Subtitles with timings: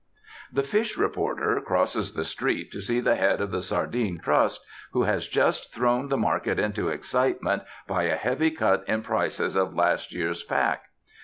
[0.51, 5.03] The fish reporter crosses the street to see the head of the Sardine Trust, who
[5.03, 10.11] has just thrown the market into excitement by a heavy cut in prices of last
[10.11, 10.85] year's pack.